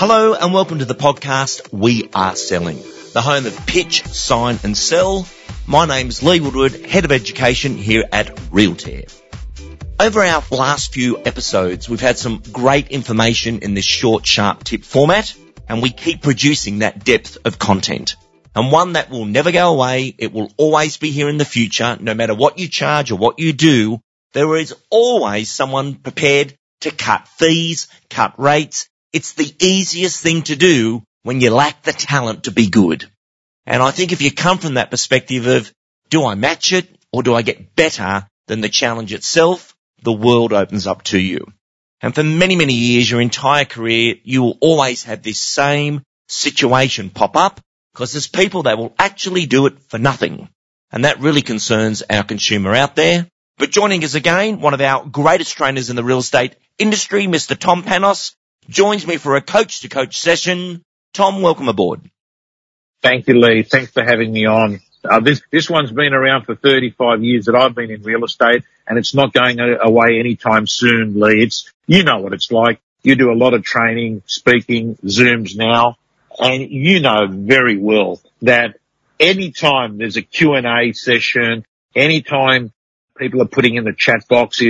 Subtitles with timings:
[0.00, 2.78] Hello and welcome to the podcast We Are Selling,
[3.12, 5.28] the home of pitch, sign and sell.
[5.66, 9.14] My name is Lee Woodward, Head of Education here at Realtair.
[10.00, 14.84] Over our last few episodes, we've had some great information in this short, sharp tip
[14.84, 15.34] format,
[15.68, 18.16] and we keep producing that depth of content.
[18.56, 20.14] And one that will never go away.
[20.16, 21.98] It will always be here in the future.
[22.00, 24.00] No matter what you charge or what you do,
[24.32, 28.88] there is always someone prepared to cut fees, cut rates.
[29.12, 33.10] It's the easiest thing to do when you lack the talent to be good.
[33.66, 35.72] And I think if you come from that perspective of,
[36.08, 39.74] do I match it or do I get better than the challenge itself?
[40.02, 41.46] The world opens up to you.
[42.00, 47.10] And for many, many years, your entire career, you will always have this same situation
[47.10, 47.60] pop up
[47.92, 50.48] because there's people that will actually do it for nothing.
[50.92, 53.26] And that really concerns our consumer out there.
[53.58, 57.58] But joining us again, one of our greatest trainers in the real estate industry, Mr.
[57.58, 58.34] Tom Panos,
[58.70, 60.82] joins me for a coach to coach session.
[61.12, 62.08] Tom, welcome aboard.
[63.02, 63.62] Thank you, Lee.
[63.62, 64.80] Thanks for having me on.
[65.02, 68.64] Uh, this this one's been around for 35 years that I've been in real estate,
[68.86, 71.42] and it's not going away anytime soon, Lee.
[71.42, 72.80] It's you know what it's like.
[73.02, 75.96] You do a lot of training, speaking, Zooms now,
[76.38, 78.76] and you know very well that
[79.18, 81.64] anytime there's a Q&A session,
[81.96, 82.72] anytime
[83.16, 84.60] people are putting in the chat box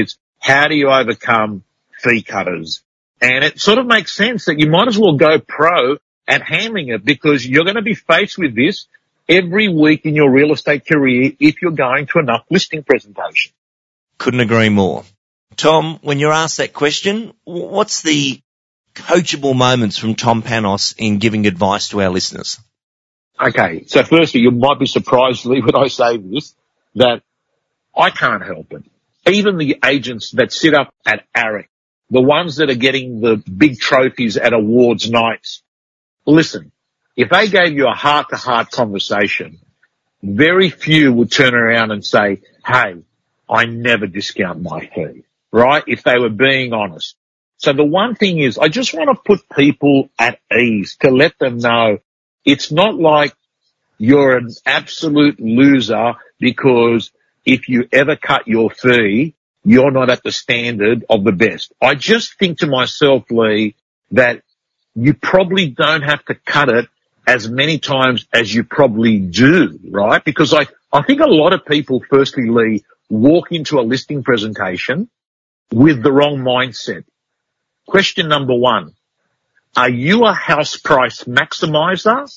[0.40, 1.62] how do you overcome
[2.02, 2.82] fee cutters?
[3.20, 6.88] And it sort of makes sense that you might as well go pro at handling
[6.88, 8.86] it because you're going to be faced with this
[9.28, 13.52] every week in your real estate career if you're going to enough listing presentations.
[14.18, 15.04] Couldn't agree more.
[15.56, 18.40] Tom, when you're asked that question, what's the
[18.94, 22.58] coachable moments from Tom Panos in giving advice to our listeners?
[23.38, 23.84] Okay.
[23.86, 26.54] So firstly, you might be surprised, Lee, when I say this,
[26.94, 27.22] that
[27.96, 28.84] I can't help it.
[29.26, 31.68] Even the agents that sit up at AREC,
[32.10, 35.62] the ones that are getting the big trophies at awards nights,
[36.26, 36.72] listen,
[37.16, 39.58] if they gave you a heart to heart conversation,
[40.22, 42.96] very few would turn around and say, Hey,
[43.48, 45.82] I never discount my fee, right?
[45.86, 47.16] If they were being honest.
[47.56, 51.38] So the one thing is I just want to put people at ease to let
[51.38, 51.98] them know
[52.44, 53.34] it's not like
[53.98, 57.10] you're an absolute loser because
[57.44, 59.34] if you ever cut your fee,
[59.64, 61.72] you're not at the standard of the best.
[61.80, 63.76] I just think to myself, Lee,
[64.12, 64.42] that
[64.94, 66.88] you probably don't have to cut it
[67.26, 70.24] as many times as you probably do, right?
[70.24, 75.08] Because I, I think a lot of people, firstly, Lee, walk into a listing presentation
[75.70, 77.04] with the wrong mindset.
[77.86, 78.94] Question number one,
[79.76, 82.28] are you a house price maximizer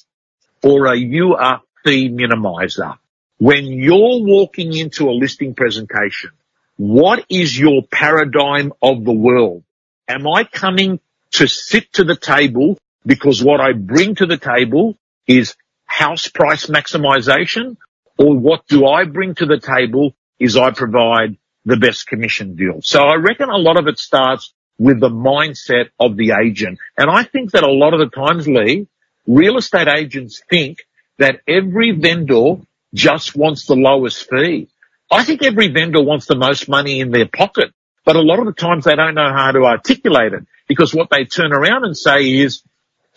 [0.61, 2.97] or are you a fee minimizer?
[3.37, 6.31] When you're walking into a listing presentation,
[6.77, 9.63] what is your paradigm of the world?
[10.07, 10.99] Am I coming
[11.33, 14.97] to sit to the table because what I bring to the table
[15.27, 17.77] is house price maximization
[18.17, 22.81] or what do I bring to the table is I provide the best commission deal.
[22.81, 26.79] So I reckon a lot of it starts with the mindset of the agent.
[26.97, 28.87] And I think that a lot of the times, Lee,
[29.27, 30.79] real estate agents think
[31.19, 32.55] that every vendor
[32.93, 34.67] just wants the lowest fee.
[35.13, 37.71] I think every vendor wants the most money in their pocket,
[38.03, 41.09] but a lot of the times they don't know how to articulate it because what
[41.11, 42.63] they turn around and say is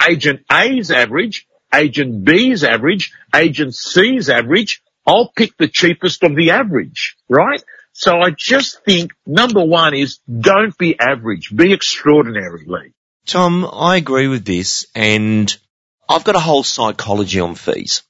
[0.07, 4.83] agent A's average, agent B's average, agent C's average.
[5.07, 7.63] I'll pick the cheapest of the average, right?
[7.93, 12.93] So I just think number one is don't be average, be extraordinary, Lee.
[13.27, 15.57] Tom, I agree with this and
[16.09, 18.03] I've got a whole psychology on fees.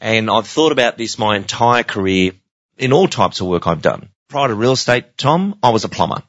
[0.00, 2.32] And I've thought about this my entire career
[2.82, 4.08] in all types of work I've done.
[4.28, 6.22] Prior to real estate, Tom, I was a plumber.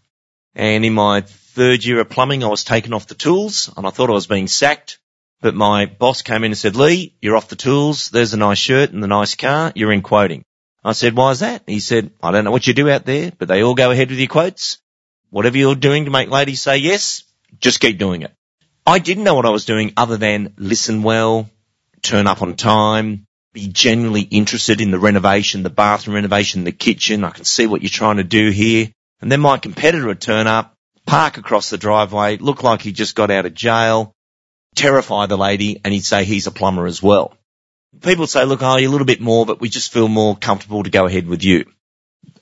[0.55, 3.89] And in my third year of plumbing, I was taken off the tools and I
[3.89, 4.99] thought I was being sacked.
[5.41, 8.09] But my boss came in and said, Lee, you're off the tools.
[8.09, 9.73] There's a nice shirt and the nice car.
[9.75, 10.45] You're in quoting.
[10.83, 11.63] I said, why is that?
[11.65, 14.09] He said, I don't know what you do out there, but they all go ahead
[14.09, 14.77] with your quotes.
[15.31, 17.23] Whatever you're doing to make ladies say yes,
[17.59, 18.33] just keep doing it.
[18.85, 21.49] I didn't know what I was doing other than listen well,
[22.01, 27.23] turn up on time, be genuinely interested in the renovation, the bathroom renovation, the kitchen.
[27.23, 28.89] I can see what you're trying to do here.
[29.21, 33.15] And then my competitor would turn up, park across the driveway, look like he just
[33.15, 34.11] got out of jail,
[34.75, 37.37] terrify the lady, and he'd say he's a plumber as well.
[38.01, 40.83] People say, look, oh, you're a little bit more, but we just feel more comfortable
[40.83, 41.65] to go ahead with you.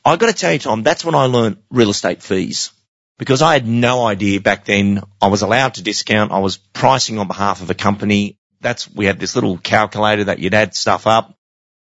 [0.06, 2.72] I've got to tell you, Tom, that's when I learned real estate fees
[3.20, 6.32] because I had no idea back then I was allowed to discount.
[6.32, 10.40] I was pricing on behalf of a company that's, we had this little calculator that
[10.40, 11.36] you'd add stuff up.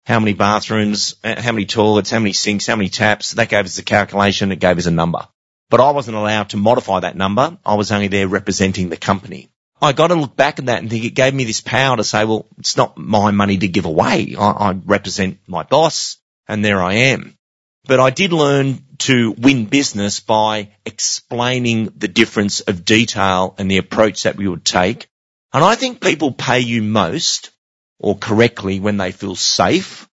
[0.05, 3.31] How many bathrooms, uh, how many toilets, how many sinks, how many taps.
[3.31, 4.51] That gave us a calculation.
[4.51, 5.27] It gave us a number.
[5.69, 7.57] But I wasn't allowed to modify that number.
[7.65, 9.49] I was only there representing the company.
[9.81, 12.03] I got to look back at that and think it gave me this power to
[12.03, 14.35] say, well, it's not my money to give away.
[14.37, 17.37] I, I represent my boss and there I am.
[17.85, 23.77] But I did learn to win business by explaining the difference of detail and the
[23.77, 25.09] approach that we would take.
[25.57, 27.49] And I think people pay you most
[27.97, 30.07] or correctly when they feel safe.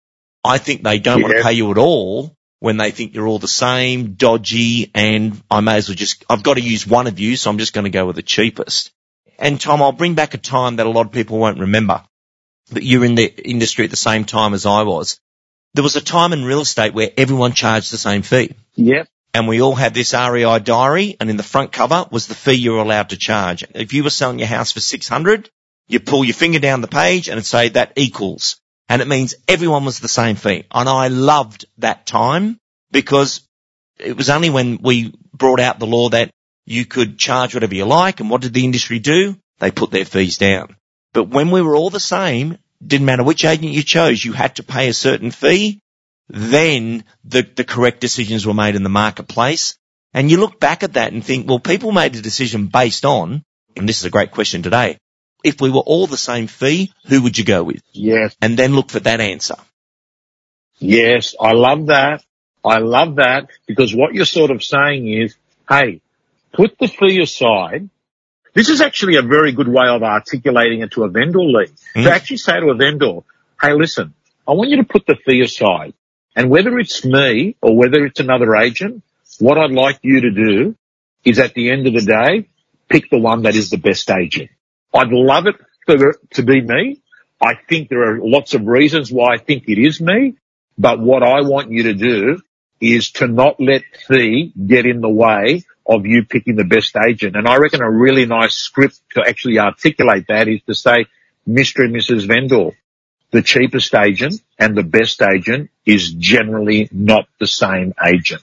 [0.45, 1.25] I think they don't yeah.
[1.25, 5.43] want to pay you at all when they think you're all the same, dodgy, and
[5.51, 7.73] I may as well just, I've got to use one of you, so I'm just
[7.73, 8.93] going to go with the cheapest.
[9.39, 12.05] And Tom, I'll bring back a time that a lot of people won't remember,
[12.71, 15.19] but you're in the industry at the same time as I was.
[15.73, 18.57] There was a time in real estate where everyone charged the same fee.
[18.75, 19.09] Yep.
[19.33, 22.55] And we all had this REI diary and in the front cover was the fee
[22.55, 23.65] you were allowed to charge.
[23.75, 25.51] If you were selling your house for 600,
[25.89, 28.61] you pull your finger down the page and say that equals.
[28.89, 30.65] And it means everyone was the same fee.
[30.71, 32.59] And I loved that time
[32.91, 33.43] because
[33.99, 36.31] it was only when we brought out the law that
[36.67, 38.21] you could charge whatever you like.
[38.21, 39.37] And what did the industry do?
[39.59, 40.77] They put their fees down.
[41.13, 44.57] But when we were all the same, didn't matter which agent you chose, you had
[44.57, 45.81] to pay a certain fee.
[46.33, 49.77] Then the, the correct decisions were made in the marketplace.
[50.13, 53.45] And you look back at that and think, well, people made a decision based on,
[53.77, 54.99] and this is a great question today,
[55.45, 57.83] if we were all the same fee, who would you go with?
[57.93, 58.37] Yes.
[58.41, 59.57] And then look for that answer.
[60.79, 62.25] Yes, I love that.
[62.65, 65.37] I love that because what you're sort of saying is,
[65.69, 66.01] hey,
[66.53, 67.89] put the fee aside
[68.55, 71.69] this is actually a very good way of articulating it to a vendor Lee.
[71.95, 72.05] Mm.
[72.05, 73.21] To actually say to a vendor,
[73.61, 74.15] hey, listen,
[74.47, 75.95] I want you to put the fee aside.
[76.37, 79.03] And whether it's me or whether it's another agent,
[79.39, 80.77] what I'd like you to do
[81.25, 82.49] is at the end of the day,
[82.89, 84.51] pick the one that is the best agent.
[84.95, 85.57] I'd love it
[85.87, 87.01] for to be me.
[87.41, 90.35] I think there are lots of reasons why I think it is me,
[90.77, 92.41] but what I want you to do
[92.81, 97.37] is to not let fee get in the way of you picking the best agent.
[97.37, 101.07] And I reckon a really nice script to actually articulate that is to say,
[101.49, 101.85] Mr.
[101.85, 102.27] and Mrs.
[102.27, 102.77] Vendor,
[103.31, 108.43] the cheapest agent and the best agent is generally not the same agent.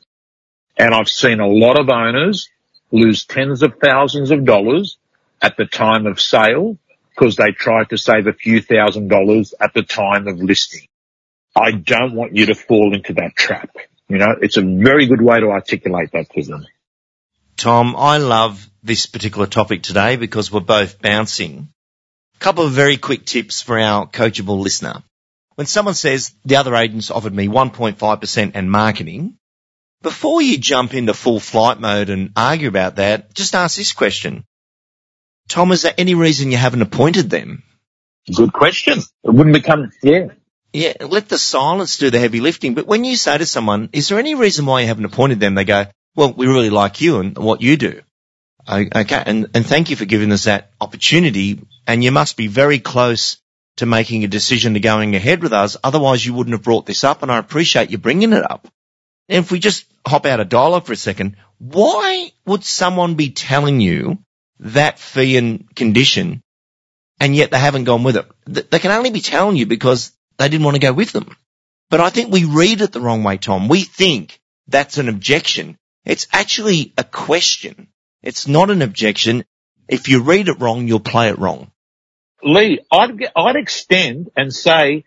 [0.77, 2.49] And I've seen a lot of owners
[2.91, 4.97] lose tens of thousands of dollars
[5.41, 6.77] at the time of sale
[7.09, 10.87] because they tried to save a few thousand dollars at the time of listing.
[11.55, 13.75] I don't want you to fall into that trap.
[14.07, 16.65] You know, it's a very good way to articulate that to them.
[17.57, 21.69] Tom, I love this particular topic today because we're both bouncing.
[22.39, 25.03] Couple of very quick tips for our coachable listener.
[25.55, 29.37] When someone says the other agents offered me 1.5% and marketing,
[30.03, 34.45] before you jump into full flight mode and argue about that, just ask this question.
[35.49, 37.63] Tom, is there any reason you haven't appointed them?
[38.33, 38.99] Good question.
[38.99, 40.27] It wouldn't become, yeah.
[40.73, 42.75] Yeah, let the silence do the heavy lifting.
[42.75, 45.55] But when you say to someone, is there any reason why you haven't appointed them?
[45.55, 45.85] They go,
[46.15, 48.01] well, we really like you and what you do.
[48.69, 49.23] Okay.
[49.25, 51.61] And, and thank you for giving us that opportunity.
[51.87, 53.37] And you must be very close
[53.77, 55.77] to making a decision to going ahead with us.
[55.83, 58.67] Otherwise you wouldn't have brought this up and I appreciate you bringing it up.
[59.29, 63.31] And if we just hop out of dialogue for a second, why would someone be
[63.31, 64.19] telling you
[64.59, 66.41] that fee and condition
[67.19, 68.27] and yet they haven't gone with it?
[68.45, 71.35] They can only be telling you because they didn't want to go with them.
[71.89, 73.69] But I think we read it the wrong way, Tom.
[73.69, 77.89] We think that's an objection it's actually a question.
[78.23, 79.43] It's not an objection.
[79.89, 81.69] If you read it wrong, you'll play it wrong.
[82.43, 85.05] Lee, I'd, I'd extend and say,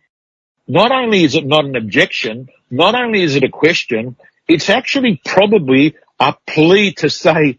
[0.67, 4.17] not only is it not an objection, not only is it a question,
[4.49, 7.59] it's actually probably a plea to say,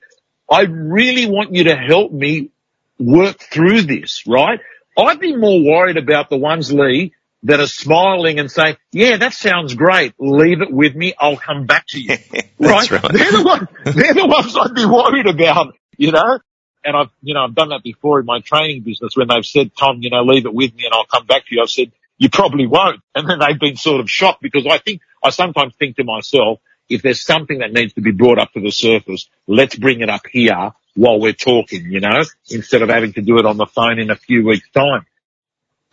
[0.50, 2.52] I really want you to help me
[3.00, 4.60] work through this, right?
[4.98, 7.14] I'd be more worried about the ones, Lee,
[7.44, 10.14] that are smiling and saying, yeah, that sounds great.
[10.20, 11.14] Leave it with me.
[11.18, 12.10] I'll come back to you.
[12.60, 12.92] right?
[12.92, 13.12] right?
[13.12, 16.40] They're the ones, they're the ones I'd be worried about, you know?
[16.84, 19.72] And I've, you know, I've done that before in my training business when they've said,
[19.78, 21.62] Tom, you know, leave it with me and I'll come back to you.
[21.62, 23.02] I've said, you probably won't.
[23.16, 26.60] And then they've been sort of shocked because I think, I sometimes think to myself,
[26.90, 30.10] if there's something that needs to be brought up to the surface, let's bring it
[30.10, 33.66] up here while we're talking, you know, instead of having to do it on the
[33.66, 35.06] phone in a few weeks time.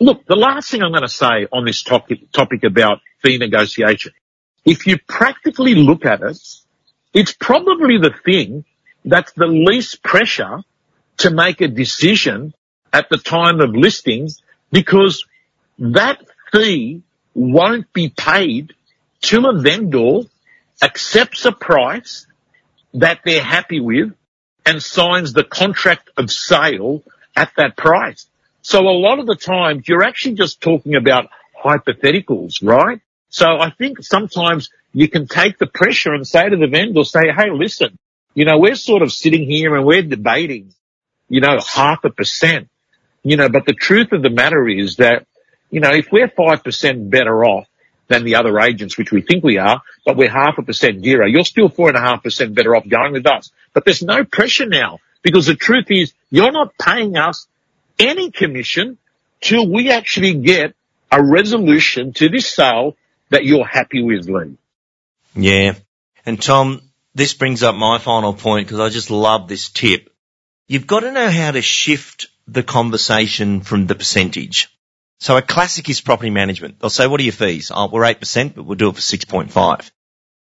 [0.00, 4.12] Look, the last thing I'm going to say on this topic, topic about fee negotiation,
[4.64, 6.38] if you practically look at it,
[7.14, 8.64] it's probably the thing
[9.04, 10.62] that's the least pressure
[11.19, 12.55] to make a decision
[12.93, 14.29] at the time of listing
[14.73, 15.25] because
[15.79, 17.03] that fee
[17.35, 18.75] won't be paid
[19.21, 20.21] till a vendor
[20.83, 22.27] accepts a price
[22.95, 24.13] that they're happy with
[24.65, 27.03] and signs the contract of sale
[27.37, 28.27] at that price.
[28.63, 31.29] So a lot of the times you're actually just talking about
[31.65, 33.01] hypotheticals, right?
[33.31, 37.33] So I think sometimes you can take the pressure and say to the vendor, say,
[37.37, 37.99] hey, listen,
[38.35, 40.73] you know, we're sort of sitting here and we're debating
[41.28, 42.68] you know, half a percent.
[43.23, 45.26] You know, but the truth of the matter is that,
[45.70, 47.66] you know, if we're 5% better off
[48.06, 51.26] than the other agents, which we think we are, but we're half a percent dearer,
[51.26, 53.50] you're still four and a half percent better off going with us.
[53.75, 57.47] But there's no pressure now because the truth is you're not paying us
[57.99, 58.97] any commission
[59.40, 60.75] till we actually get
[61.11, 62.97] a resolution to this sale
[63.30, 64.56] that you're happy with, Lee.
[65.35, 65.75] Yeah.
[66.25, 66.82] And Tom,
[67.14, 70.12] this brings up my final point because I just love this tip.
[70.69, 74.69] You've got to know how to shift the conversation from the percentage.
[75.19, 76.79] So a classic is property management.
[76.79, 77.73] They'll say, what are your fees?
[77.75, 79.91] Oh, we're 8%, but we'll do it for 6.5.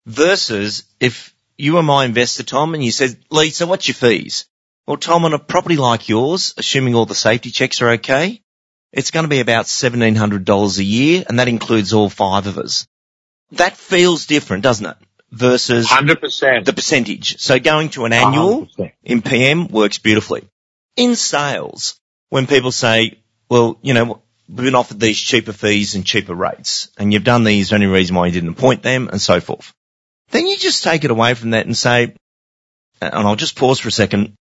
[0.06, 4.46] Versus if you were my investor, Tom, and you said, Lee, so what's your fees?
[4.86, 8.42] Well, Tom, on a property like yours, assuming all the safety checks are okay,
[8.92, 12.86] it's going to be about $1,700 a year, and that includes all five of us.
[13.52, 14.96] That feels different, doesn't it?
[15.36, 16.64] Versus 100%.
[16.64, 17.38] the percentage.
[17.40, 18.92] So going to an annual 100%.
[19.04, 20.48] in PM works beautifully.
[20.96, 22.00] In sales,
[22.30, 23.18] when people say,
[23.50, 27.44] well, you know, we've been offered these cheaper fees and cheaper rates, and you've done
[27.44, 29.74] these, the only reason why you didn't appoint them, and so forth.
[30.30, 32.14] Then you just take it away from that and say,
[33.00, 34.34] and I'll just pause for a second,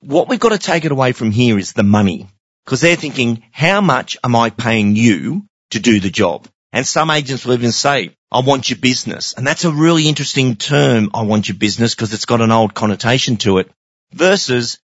[0.00, 2.28] what we've got to take it away from here is the money.
[2.64, 6.46] Because they're thinking, how much am I paying you to do the job?
[6.72, 9.34] And some agents will even say, I want your business.
[9.34, 12.72] And that's a really interesting term, I want your business, because it's got an old
[12.72, 13.70] connotation to it.
[14.12, 14.78] Versus,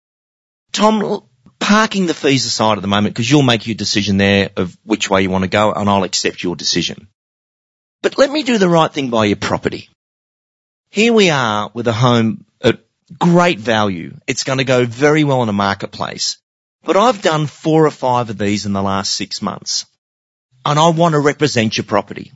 [0.71, 1.23] Tom,
[1.59, 5.11] parking the fees aside at the moment, because you'll make your decision there of which
[5.11, 7.07] way you want to go, and I'll accept your decision.
[8.01, 9.89] But let me do the right thing by your property.
[10.89, 12.79] Here we are with a home at
[13.19, 14.15] great value.
[14.25, 16.37] It's going to go very well in a marketplace.
[16.83, 19.85] But I've done four or five of these in the last six months.
[20.63, 22.31] And I want to represent your property.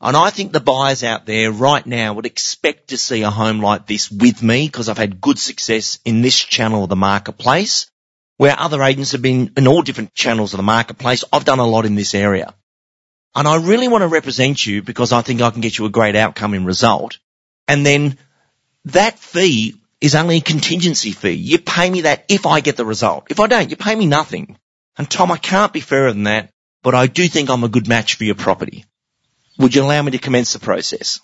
[0.00, 3.60] And I think the buyers out there right now would expect to see a home
[3.60, 7.90] like this with me because I've had good success in this channel of the marketplace
[8.36, 11.24] where other agents have been in all different channels of the marketplace.
[11.32, 12.54] I've done a lot in this area.
[13.34, 15.90] And I really want to represent you because I think I can get you a
[15.90, 17.18] great outcome in result.
[17.66, 18.16] And then
[18.86, 21.32] that fee is only a contingency fee.
[21.32, 23.26] You pay me that if I get the result.
[23.30, 24.56] If I don't, you pay me nothing.
[24.96, 26.50] And Tom, I can't be fairer than that,
[26.82, 28.84] but I do think I'm a good match for your property.
[29.58, 31.20] Would you allow me to commence the process?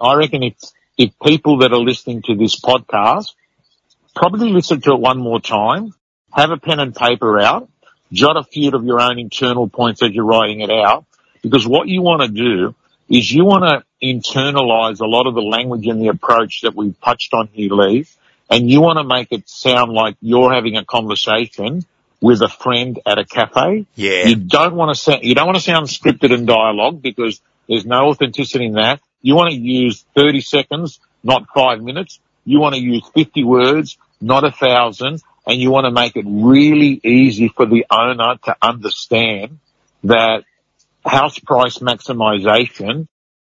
[0.00, 0.54] I reckon if,
[0.98, 3.28] if people that are listening to this podcast
[4.14, 5.94] probably listen to it one more time,
[6.32, 7.70] have a pen and paper out,
[8.12, 11.06] jot a few of your own internal points as you're writing it out,
[11.42, 12.74] because what you want to do
[13.08, 17.00] is you want to internalize a lot of the language and the approach that we've
[17.00, 18.06] touched on here, Lee,
[18.50, 21.84] and you want to make it sound like you're having a conversation
[22.26, 23.86] with a friend at a cafe.
[23.94, 24.26] Yeah.
[24.26, 27.86] You don't want to sound, you don't want to sound scripted and dialogue because there's
[27.86, 29.00] no authenticity in that.
[29.22, 32.18] You want to use 30 seconds, not five minutes.
[32.44, 36.24] You want to use 50 words, not a thousand, and you want to make it
[36.26, 39.60] really easy for the owner to understand
[40.02, 40.42] that
[41.04, 43.06] house price maximization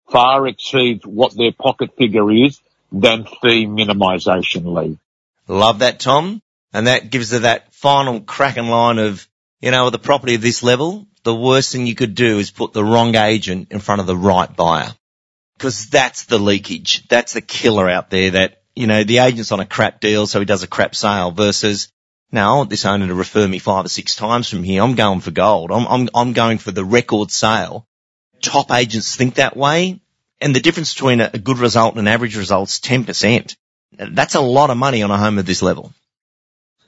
[0.08, 5.00] far exceeds what their pocket figure is than fee minimization, Lee.
[5.48, 6.44] Love that, Tom.
[6.74, 9.28] And that gives her that final cracking line of,
[9.62, 12.50] you know, with a property of this level, the worst thing you could do is
[12.50, 14.92] put the wrong agent in front of the right buyer.
[15.60, 17.08] Cause that's the leakage.
[17.08, 20.40] That's the killer out there that, you know, the agent's on a crap deal, so
[20.40, 21.92] he does a crap sale versus,
[22.32, 24.82] now I want this owner to refer me five or six times from here.
[24.82, 25.72] I'm going for gold.
[25.72, 27.88] I'm, I'm, I'm going for the record sale.
[28.42, 30.02] Top agents think that way.
[30.42, 33.56] And the difference between a, a good result and an average result is 10%.
[33.92, 35.94] That's a lot of money on a home of this level.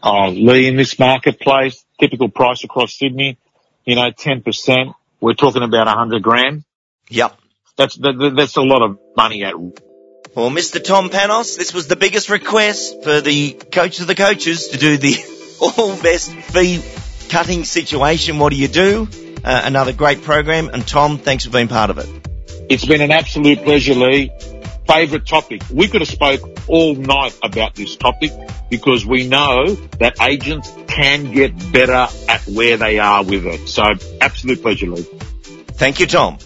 [0.01, 3.37] Oh, Lee, in this marketplace, typical price across Sydney,
[3.85, 4.93] you know, 10%.
[5.19, 6.63] We're talking about a hundred grand.
[7.09, 7.37] Yep.
[7.75, 10.83] That's, that, that's a lot of money at Well, Mr.
[10.83, 14.97] Tom Panos, this was the biggest request for the coach of the coaches to do
[14.97, 15.15] the
[15.61, 16.81] all best fee
[17.29, 18.39] cutting situation.
[18.39, 19.07] What do you do?
[19.43, 20.69] Uh, another great program.
[20.69, 22.07] And Tom, thanks for being part of it.
[22.69, 24.31] It's been an absolute pleasure, Lee.
[24.89, 25.61] Favorite topic.
[25.71, 28.31] We could have spoke all night about this topic
[28.71, 29.67] because we know
[29.99, 33.69] that agents can get better at where they are with it.
[33.69, 33.83] So
[34.19, 35.03] absolute pleasure, Lee.
[35.73, 36.39] Thank you, Tom.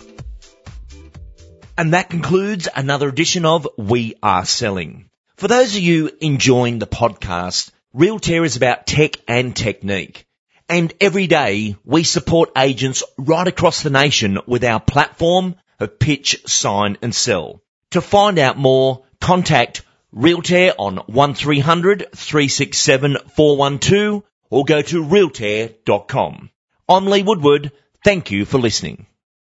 [1.77, 5.09] And that concludes another edition of We Are Selling.
[5.37, 10.27] For those of you enjoying the podcast, Realtair is about tech and technique.
[10.67, 16.43] And every day we support agents right across the nation with our platform of pitch,
[16.45, 17.62] sign and sell.
[17.93, 19.83] To find out more, contact
[20.15, 26.49] Realtair on 1300 367 412 or go to realtair.com.
[26.89, 27.71] I'm Lee Woodward.
[28.03, 29.05] Thank you for listening.